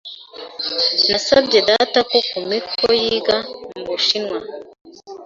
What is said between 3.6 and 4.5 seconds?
mu Bushinwa.